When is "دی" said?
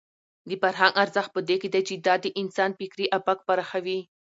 1.73-1.81